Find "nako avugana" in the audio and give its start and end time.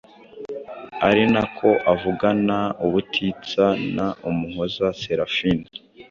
1.33-2.57